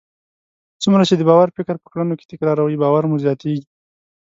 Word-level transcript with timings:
څومره 0.81 1.03
چې 1.09 1.15
د 1.17 1.21
باور 1.29 1.47
فکر 1.57 1.75
په 1.83 1.87
کړنو 1.93 2.13
کې 2.19 2.29
تکراروئ، 2.31 2.75
باور 2.83 3.03
مو 3.09 3.15
زیاتیږي. 3.25 3.63